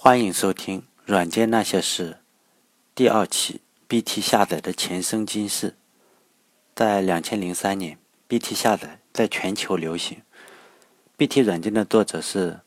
[0.00, 2.12] 欢迎收听《软件那些事》
[2.94, 5.74] 第二期 BT 下载的前生今世。
[6.72, 7.98] 在两千零三年
[8.28, 10.22] ，BT 下载在全球流行。
[11.16, 12.60] BT 软件的作者是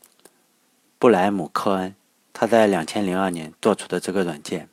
[0.99, 1.95] 布莱姆·科恩，
[2.34, 4.68] 他在两千零二年做出的这个软件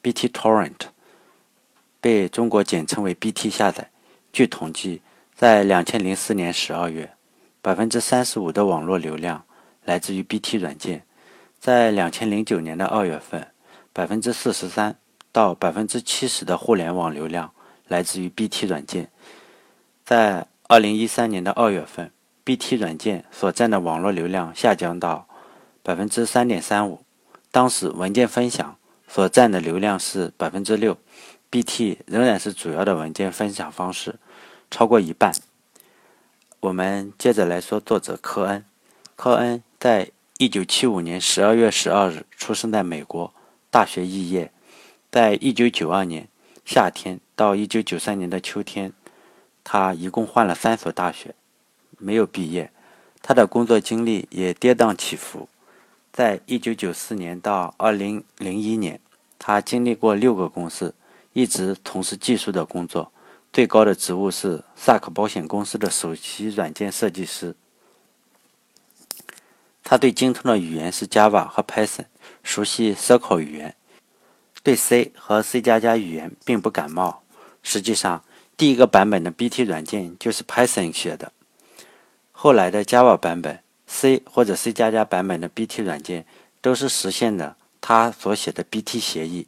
[0.00, 0.78] BT Torrent，
[2.00, 3.90] 被中国简称为 BT 下载。
[4.32, 5.02] 据统计，
[5.34, 7.14] 在两千零四年十二月，
[7.60, 9.44] 百分之三十五的网络流量
[9.84, 11.04] 来自于 BT 软件。
[11.60, 13.48] 在两千零九年的二月份，
[13.92, 14.96] 百分之四十三
[15.32, 17.52] 到百分之七十的互联网流量
[17.88, 19.10] 来自于 BT 软件。
[20.04, 22.12] 在二零一三年的二月份
[22.44, 25.26] ，BT 软件所占的网络流量下降到
[25.82, 27.02] 百分之三点三五。
[27.50, 28.76] 当时文件分享
[29.08, 30.96] 所占的流量是百分之六
[31.50, 34.14] ，BT 仍然是主要的文件分享方式，
[34.70, 35.32] 超过一半。
[36.60, 38.64] 我们接着来说作者科恩，
[39.16, 40.12] 科恩在。
[40.40, 43.34] 一九七五年十二月十二日出生在美国，
[43.72, 44.52] 大学肄业。
[45.10, 46.28] 在一九九二年
[46.64, 48.92] 夏天到一九九三年的秋天，
[49.64, 51.34] 他一共换了三所大学，
[51.98, 52.70] 没有毕业。
[53.20, 55.48] 他的工作经历也跌宕起伏。
[56.12, 59.00] 在一九九四年到二零零一年，
[59.40, 60.94] 他经历过六个公司，
[61.32, 63.10] 一直从事技术的工作。
[63.52, 67.56] 最高的职务是萨克保险公司的首席软件设计师。
[69.90, 72.04] 他对精通的语言是 Java 和 Python，
[72.42, 73.74] 熟悉 SQL 语言，
[74.62, 77.22] 对 C 和 C 加加语言并不感冒。
[77.62, 78.22] 实际上，
[78.54, 81.32] 第一个版本的 BT 软件就是 Python 写的，
[82.32, 86.26] 后来的 Java 版本、C 或者 C 加加版本的 BT 软件
[86.60, 89.46] 都是实现的他所写的 BT 协议。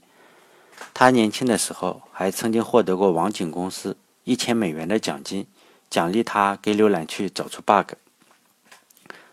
[0.95, 5.47] 他年轻的时候还曾经获得过网景公司一千美元的奖金，
[5.91, 7.93] 奖励他给浏览器找出 bug。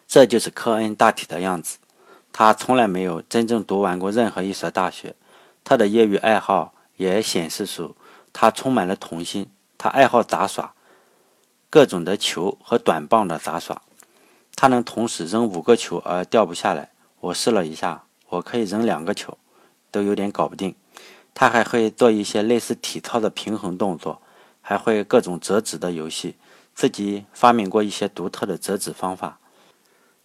[0.07, 1.77] 这就是科恩大体的样子。
[2.31, 5.15] 他从来没有真正读完过任何一所大学。
[5.63, 7.95] 他的业余爱好也显示出
[8.31, 9.49] 他充满了童心。
[9.77, 10.73] 他爱好杂耍，
[11.69, 13.81] 各种的球和短棒的杂耍。
[14.55, 16.89] 他能同时扔五个球而掉不下来。
[17.19, 19.37] 我试了一下，我可以扔两个球，
[19.91, 20.73] 都有点搞不定。
[21.33, 24.21] 他还会做一些类似体操的平衡动作，
[24.61, 26.35] 还会各种折纸的游戏，
[26.73, 29.39] 自己发明过一些独特的折纸方法。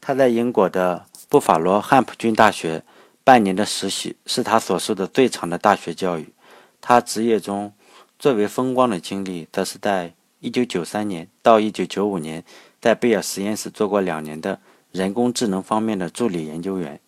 [0.04, 2.82] 他在英国的布法罗汉普郡大学
[3.22, 6.34] 半年的实习是他所受的最长的大学教育。
[6.80, 7.72] 他职业中
[8.18, 12.42] 最为风光的经历，则是在1993年到1995年
[12.80, 14.58] 在贝尔实验室做过两年的
[14.91, 16.98] 人工智能方面的助理研究员。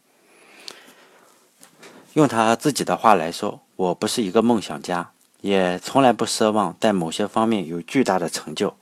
[2.12, 5.10] 用他自己的话来说：“我不是一个梦想家，
[5.40, 8.76] 也从来不奢望在某些方面有巨大的成就。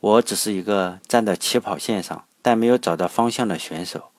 [0.00, 4.10] 我只是一个站在起跑线上。”但没有找到方向的选手，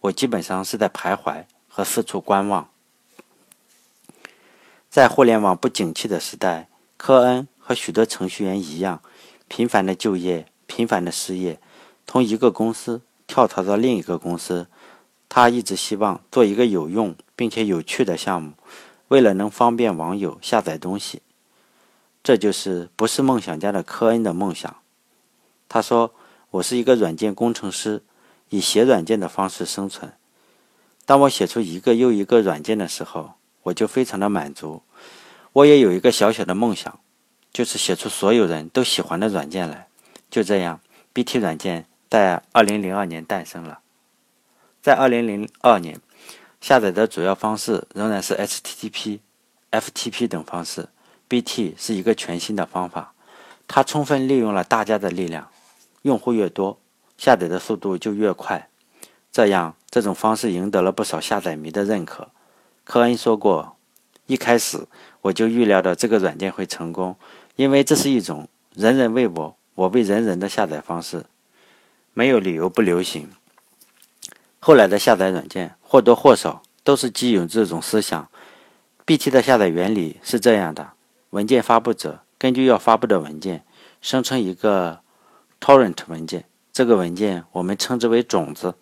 [0.00, 2.68] 我基本上是在徘徊和四处观望。
[4.90, 9.00] 在互联网不景气的时代，科恩和许多程序员一样，
[9.46, 11.60] 频繁的就业，频繁的失业，
[12.04, 14.66] 从一个公司跳槽到另一个公司。
[15.28, 18.54] 他一直希望做一个有用并且有趣的项目，
[19.06, 21.22] 为了能方便网友下载东西。
[22.24, 24.76] 这就是不是梦想家的科恩的梦想。
[25.68, 26.12] 他说。
[26.50, 28.02] 我是一个软件工程师，
[28.48, 30.12] 以写软件的方式生存。
[31.04, 33.34] 当我写出一个又一个软件的时候，
[33.64, 34.82] 我就非常的满足。
[35.52, 37.00] 我也有一个小小的梦想，
[37.52, 39.88] 就是写出所有人都喜欢的软件来。
[40.30, 40.80] 就这样
[41.12, 43.80] ，BT 软件在2002年诞生了。
[44.82, 46.00] 在2002年，
[46.60, 49.18] 下载的主要方式仍然是 HTTP、
[49.70, 50.88] FTP 等方式。
[51.28, 53.14] BT 是一个全新的方法，
[53.66, 55.48] 它充分利用了大家的力量。
[56.06, 56.78] 用户越多，
[57.18, 58.68] 下载的速度就越快。
[59.32, 62.28] 这样，这种方式赢得了不少下载迷的认可。
[62.84, 63.76] 科恩说过
[64.26, 64.86] ：“一开始
[65.22, 67.16] 我就预料到这个软件会成功，
[67.56, 71.26] 因为这是一种人人为我，我为人人的下载方式，
[72.14, 73.28] 没有理由不流行。”
[74.60, 78.28] 后来的下载软件或多或少都是基于这种思想。
[79.04, 80.92] BT 的下载原理是这样的：
[81.30, 83.64] 文件发布者根据要发布的文件，
[84.00, 85.00] 生成一个。
[85.60, 88.74] Torrent 文件，这个文件我们称之为种子。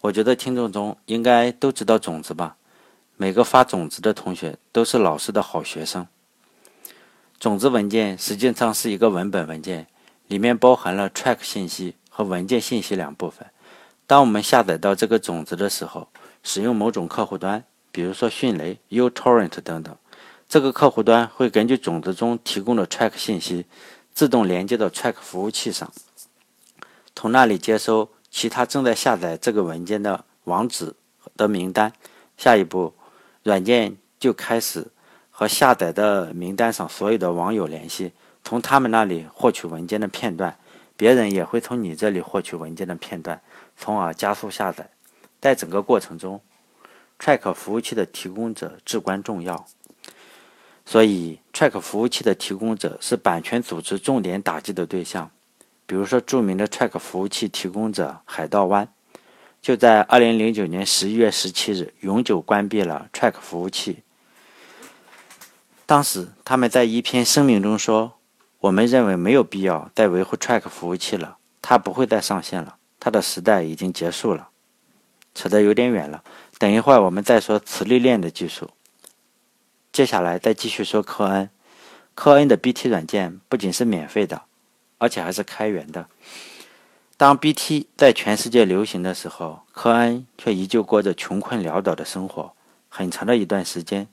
[0.00, 2.56] 我觉得听众中应该都知道种子吧？
[3.16, 6.06] 每个发种子的同学都是老师的好学生。
[7.38, 9.86] 种子文件实际上是一个文本文件，
[10.26, 13.46] 里面包含了 track 信息和文件信息两部分。
[14.06, 16.08] 当我们下载到这个种子的时候，
[16.42, 19.96] 使用某种客户端，比如说迅雷、uTorrent 等等，
[20.48, 23.66] 这个客户端会根据种子中提供的 track 信息，
[24.14, 25.90] 自动连接到 track 服务器上。
[27.16, 30.94] 从那里接收其他正在下载这个文件的网址
[31.34, 31.90] 的名单。
[32.36, 32.92] 下一步，
[33.42, 34.86] 软件就开始
[35.30, 38.12] 和下载的名单上所有的网友联系，
[38.44, 40.58] 从他们那里获取文件的片段。
[40.98, 43.40] 别人也会从你这里获取文件的片段，
[43.76, 44.88] 从而加速下载。
[45.40, 46.40] 在整个过程中
[47.18, 49.66] ，Track 服务器的提供者至关重要。
[50.84, 55.30] 所以，Track 服务器的提供者是版权组织重点打击的对象。
[55.86, 58.92] 比如说，著名的 Track 服务器提供者海盗湾，
[59.62, 64.02] 就在2009年11月17日永久关闭了 Track 服务器。
[65.86, 68.12] 当时，他们在一篇声明中说。
[68.60, 74.48] 我们认为没有必要再维护 Track 服务器了，它不会再上线了，它的时代已经结束了。
[75.34, 76.24] 扯得有点远了，
[76.58, 78.70] 等一会儿我们再说磁力链的技术。
[79.92, 81.50] 接下来再继续说科恩，
[82.14, 84.42] 科恩的 BT 软件不仅是免费的，
[84.98, 86.06] 而且还是开源的。
[87.16, 92.52] 当 BT 在全世界流行的时候，科恩却依旧过着穷困潦倒的生活。
[92.88, 94.08] 很长的一段时间，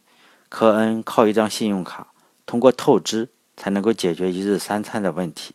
[0.50, 2.07] 科恩靠一张信用卡，
[2.45, 3.30] 通过透支。
[3.56, 5.53] 才能够解决一日三餐的问题。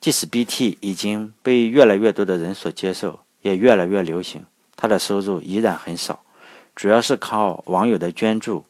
[0.00, 6.24] 即使 BT 已经被越来越多的人所接受，也越来越流行，他的收入依然很少，
[6.74, 8.64] 主要是靠网友的捐助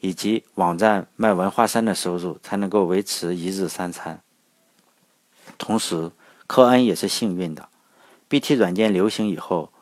[0.00, 4.22] 以及网站卖文化衫的收入才能够维持一日三餐。
[5.58, 6.10] 同时，
[6.46, 7.68] 科恩也是幸运的
[8.28, 9.72] ，BT 软件流行以后，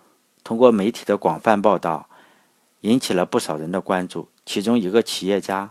[0.42, 2.08] 通过媒体的广泛报道，
[2.80, 5.70] 引起了不少人的关注，其中一个企业家。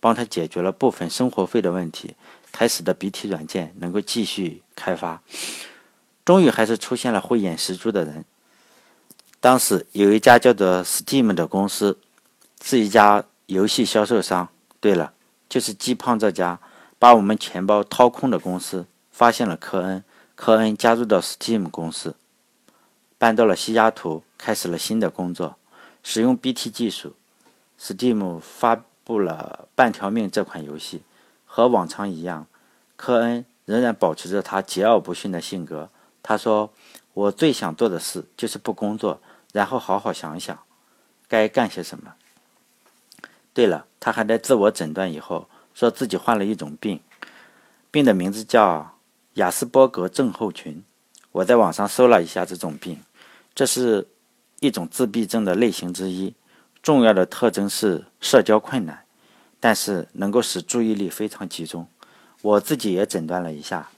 [0.00, 2.16] 帮他解决了部分生活费的问题，
[2.52, 5.22] 才使得 BT 软件能够继续开发。
[6.24, 8.24] 终于还是出现了慧眼识珠的人。
[9.38, 11.96] 当时有一家叫做 Steam 的公司，
[12.64, 14.48] 是一家游戏销售商。
[14.80, 15.12] 对了，
[15.48, 16.58] 就是鸡胖这家
[16.98, 20.02] 把我们钱包掏空的公司，发现了科恩，
[20.34, 22.16] 科恩加入到 Steam 公司，
[23.18, 25.56] 搬到了西雅图，开始了新的工作，
[26.02, 27.14] 使用 BT 技术
[27.78, 28.82] ，Steam 发。
[29.04, 31.02] 布了半条命这款游戏，
[31.44, 32.46] 和往常一样，
[32.94, 35.90] 科恩仍然保持着他桀骜不驯的性格。
[36.22, 36.70] 他说
[37.12, 39.20] ：“我最想做的事就是不工作，
[39.52, 40.56] 然后好好想想
[41.26, 42.14] 该干些什么。”
[43.52, 47.00] 对了，他还在自我诊断以后，说自己患了一种病，
[47.90, 48.96] 病的名字叫
[49.34, 50.82] 雅斯伯格症候群。
[51.32, 53.00] 我在网上搜了一下这种病，
[53.54, 54.06] 这是
[54.60, 56.34] 一种自闭症的类型之一。
[56.82, 59.04] 重要的特征是社交困难，
[59.58, 61.86] 但是能够使注意力非常集中。
[62.42, 63.88] 我自己也诊断了一下，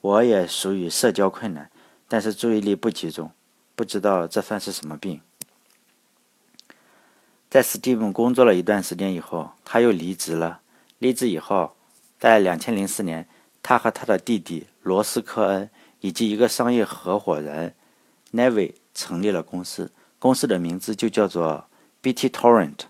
[0.00, 1.70] 我也属于社交困难，
[2.08, 3.30] 但是注意力不集中。
[3.76, 5.20] 不知道这算是什么病？
[7.48, 10.60] 在 Steam 工作了一段时间以后，他又离职了。
[10.98, 11.76] 离职以后，
[12.18, 13.28] 在2004年，
[13.62, 17.74] 他和他的弟弟罗斯科恩以及一个商业合伙人
[18.32, 19.90] Nevi 成立了公司，
[20.20, 21.66] 公司的名字就叫做。
[22.04, 22.80] BT Torrent，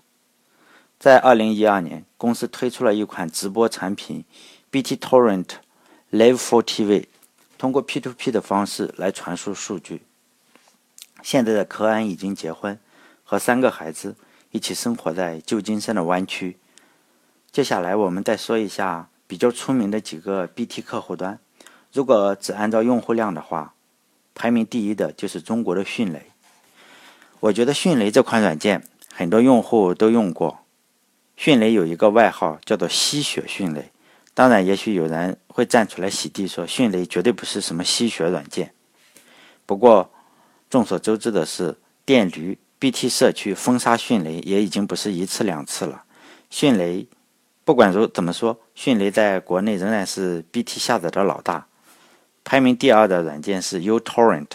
[0.99, 4.25] 在二零一二年，公司推出了一款直播产品
[4.69, 5.51] BT Torrent
[6.11, 7.05] Live for TV，
[7.57, 10.01] 通过 P2P 的方式来传输数据。
[11.23, 12.77] 现在的科恩已经结婚，
[13.23, 14.17] 和三个孩子
[14.51, 16.57] 一起生活在旧金山的湾区。
[17.53, 21.39] 接下来我们再说一下比较出名的几个 BT 客户端。
[21.95, 23.73] 如果只按照用户量的话，
[24.33, 26.23] 排名第一的就是中国的迅雷。
[27.39, 28.83] 我觉得迅雷这款软件。
[29.13, 30.59] 很多用户都用过，
[31.37, 33.93] 迅雷有一个外号叫做“吸血迅雷”。
[34.35, 38.73] 当然，也许有人会站出来洗地，说迅雷绝对不是什么吸血软件。
[39.65, 40.11] 不过，
[40.69, 46.03] 众所周知的是，电驴 BT 社区封杀迅雷也已经不是一次两次了。
[46.49, 47.07] 迅雷，
[47.63, 51.67] 不管如怎么说，迅雷在国内仍然是 BT 下载的老大。
[52.45, 54.47] 排名第二的软件是 uTorrent，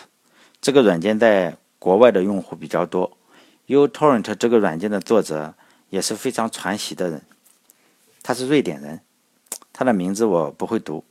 [0.62, 3.18] 这个软件在国外的用户比较多。
[3.66, 5.54] uTorrent 这个软件的作者
[5.90, 7.20] 也是非常传奇的人，
[8.23, 9.00] 他是瑞典人，
[9.73, 11.04] 他的名字我不会读。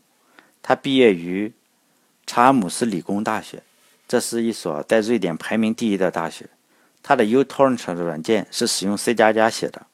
[0.64, 1.52] 他毕业于
[2.26, 3.62] 查尔姆斯理工大学，
[4.08, 6.50] 这是一所在瑞典排名第一的大学。
[7.04, 9.86] 他的 uTorrent 的软件是使用 C 加加写的，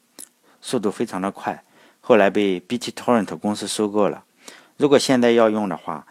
[0.62, 1.64] 速度非常的快。
[2.02, 4.24] 后来被 BTTorrent 公司收购了。
[4.78, 6.06] 如果现在要用的话，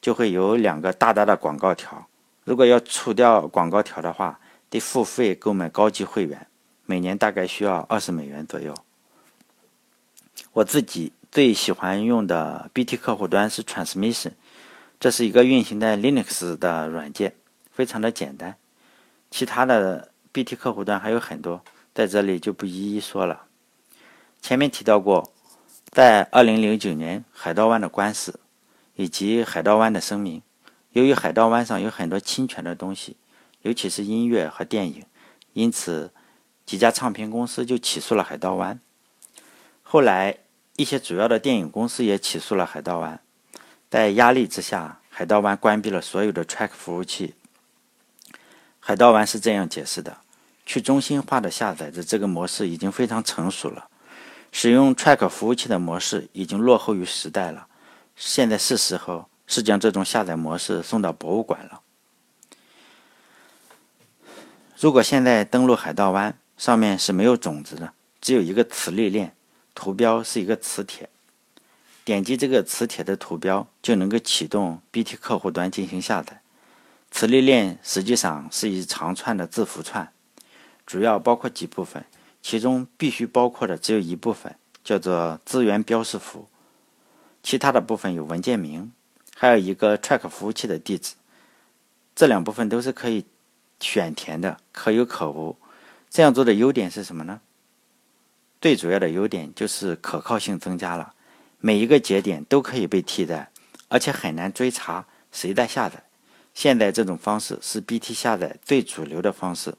[0.00, 2.06] 就会有两个大大的广告条。
[2.44, 4.40] 如果要除掉广告条的话，
[4.70, 6.46] 得付费购买高级会员，
[6.86, 8.74] 每年大概需要二十美元左右。
[10.52, 14.32] 我自己最喜欢用的 BT 客户端是 Transmission，
[14.98, 17.34] 这是一个运行在 Linux 的软件，
[17.70, 18.56] 非常的简单。
[19.30, 21.62] 其他的 BT 客户端还有很多，
[21.92, 23.42] 在这里就不一一说了。
[24.40, 25.32] 前面提到过，
[25.90, 28.40] 在2009年海盗湾的官司
[28.98, 30.42] 以及海盗湾的声明，
[30.90, 33.16] 由于海盗湾上有很多侵权的东西。
[33.62, 35.04] 尤其是音乐和电影，
[35.52, 36.12] 因此
[36.66, 38.80] 几家唱片公司就起诉了海盗湾。
[39.84, 40.38] 后来，
[40.74, 43.20] 一些主要的电影公司也起诉了海盗湾。
[43.88, 47.34] 在压力之下，海盗湾关闭了所有的 Track 服务器。
[48.80, 50.18] 海盗湾是这样解释的：
[50.66, 53.88] 去中心化的下载的这个模式已经非常成熟了，
[54.50, 57.68] 使用 Track 服务器的模式已经落后于时代了。
[58.18, 61.80] 现在是时候是将这种下载模式送到博物馆了。
[64.76, 69.34] 如果现在登录海盗湾，上面是没有种子的，只有一个磁力链，
[69.74, 71.08] 图标是一个磁铁。
[72.04, 76.40] 点击这个磁铁的图标，就能够启动 BT 客户端进行下载。
[77.10, 80.12] 磁力链实际上是一长串的字符串，
[80.84, 82.04] 主要包括几部分，
[82.42, 86.48] 其中必须包括的只有一部分，叫做资源标识符，
[87.48, 88.92] 其他的部分有文件名，
[89.34, 91.14] 还有一个 Track 服务器的地址。
[92.14, 93.24] 这两部分都是可以。
[93.80, 95.56] 选填的可有可无，
[96.10, 97.40] 这样做的优点是什么呢？
[98.60, 101.14] 最主要的优点就是可靠性增加了，
[101.60, 103.50] 每一个节点都可以被替代，
[103.86, 106.02] 而且很难追查谁在下载。
[106.52, 109.76] 现在这种方式是 BT 下载最主流的方式。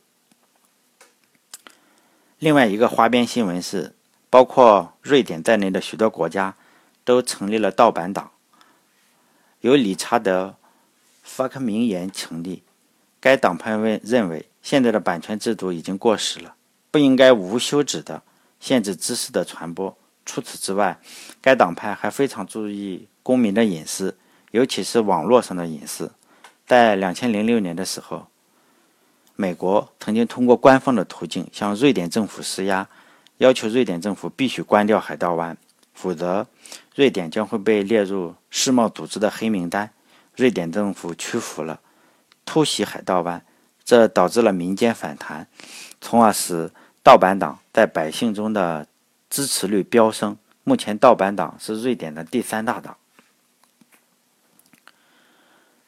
[2.39, 3.93] 另外一个花边新闻是，
[4.29, 6.55] 包括瑞典在内的许多国家
[7.09, 8.29] 都成立了盗版党，
[9.61, 10.57] 由理查德·
[11.23, 12.61] 法克明言成立。
[13.19, 16.53] 该党派认认为，现在的版权制度已经过时了，
[16.91, 18.21] 不应该无休止的
[18.59, 19.97] 限制知识的传播。
[20.23, 20.99] 除此之外，
[21.41, 24.15] 该党派还非常注意公民的隐私，
[24.51, 26.11] 尤其是网络上的隐私。
[26.67, 28.27] 在两千零六年的时候，
[29.35, 32.87] 美国曾经通过官方的途径向瑞典政府施压，
[33.37, 35.57] 要求瑞典政府必须关掉海盗湾，
[35.99, 36.47] 否则
[36.95, 39.91] 瑞典将会被列入世贸组织的黑名单。
[40.33, 41.81] 瑞典政府屈服了。
[42.45, 43.45] 突袭海盗湾，
[43.83, 45.47] 这导致了民间反弹，
[45.99, 46.71] 从而使
[47.03, 48.87] 盗版党在百姓中的
[49.29, 50.37] 支持率飙升。
[50.63, 52.95] 目前，盗版党是瑞典的第三大党。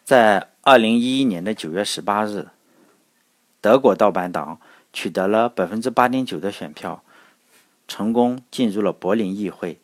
[0.03, 2.49] 在二零一一年的九月十八日，
[3.61, 4.59] 德国盗版党
[4.91, 7.01] 取得了百分之八点九的选票，
[7.87, 9.79] 成功进入了柏林议会，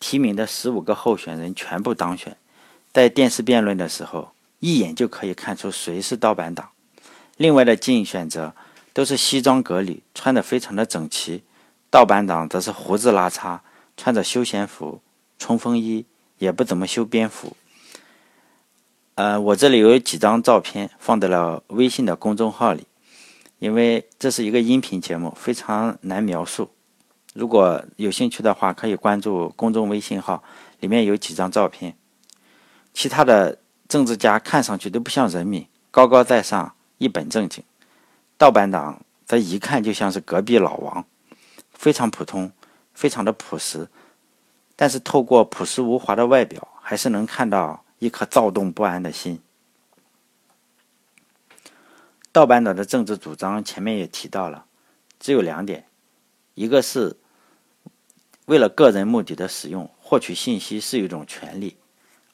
[0.00, 2.36] 提名的十五个候选人全部当选。
[2.92, 4.32] 在电视辩论的时候。
[4.60, 6.68] 一眼就可以看出谁是盗版党。
[7.38, 8.54] 另外的竞选者
[8.92, 11.40] 都是西装革履，穿得非常的整齐；
[11.90, 13.60] 盗版党则是胡子拉碴，
[13.96, 15.00] 穿着休闲服、
[15.38, 16.04] 冲锋衣，
[16.36, 17.56] 也不怎么修边幅。
[19.14, 22.86] 呃，我这里有几张照片放在了微信的公众号里，
[23.60, 26.70] 因为这是一个音频节目，非常难描述。
[27.34, 30.42] 如果有兴趣的话，可以关注公众微信号，
[30.80, 31.96] 里面有几张照片。
[32.92, 33.58] 其他的。
[33.90, 37.64] 政治家看上去都不像人民，高高在上，一本正经；
[38.38, 41.04] 盗版党则一看就像是隔壁老王，
[41.72, 42.52] 非常普通，
[42.94, 43.88] 非常的朴实。
[44.76, 49.40] 但是透过朴实无华的外表，还是能看到一颗躁动不安的心。
[52.30, 54.66] 盗版党的政治主张前面也提到了，
[55.18, 55.84] 只有两点：
[56.54, 57.16] 一个是
[58.46, 61.76] 为了个人目的的使用，获取信息是一种权利；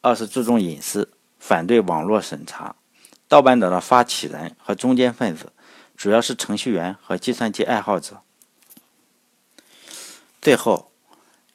[0.00, 1.12] 二是注重隐私。
[1.38, 2.74] 反对网络审查，
[3.28, 5.52] 盗版者的发起人和中间分子
[5.96, 8.22] 主要是程序员和计算机爱好者。
[10.40, 10.90] 最后，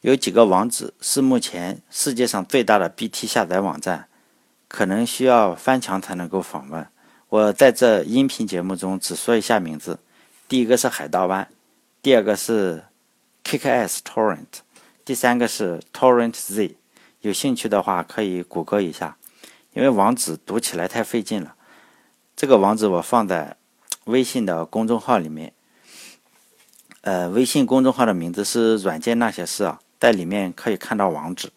[0.01, 4.07] 有几个网址是目前世界上最大的 BT 下载网站，
[4.67, 6.87] 可能需要翻墙才能够访问。
[7.27, 9.99] 我在这音频节目中只说一下名字：
[10.47, 11.49] 第一个是海盗湾，
[12.01, 12.85] 第二个是
[13.43, 14.47] KKS Torrent，
[15.05, 16.75] 第三个是 Torrent Z。
[17.19, 19.17] 有兴趣的话，可以谷歌一下。
[19.73, 21.55] 因为网址读起来太费劲了，
[22.35, 23.55] 这个网址我放在
[24.05, 25.53] 微信的公众号里面。
[27.01, 31.51] 呃，微信公众号的名字是“软件那些事”啊，在里面可以看到网址。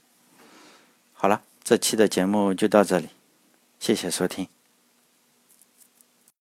[1.14, 3.08] 好了，这期的节目就到这里，
[3.80, 4.53] 谢谢收听。